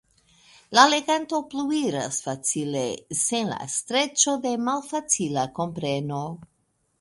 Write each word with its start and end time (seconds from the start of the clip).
La 0.77 0.83
leganto 0.93 1.41
pluiras 1.51 2.17
facile, 2.27 2.81
sen 3.19 3.51
la 3.53 3.59
streĉo 3.75 4.35
de 4.47 4.55
malfacila 4.71 5.45
kompreno. 5.61 6.25